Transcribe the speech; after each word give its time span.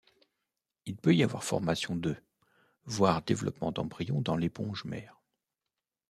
Il 0.87 0.95
peut 0.97 1.13
y 1.13 1.21
avoir 1.21 1.43
formation 1.43 1.95
d'œufs, 1.95 2.19
voire 2.85 3.21
développement 3.21 3.71
d'embryons 3.71 4.21
dans 4.23 4.35
l'éponge 4.35 4.83
mère. 4.85 5.21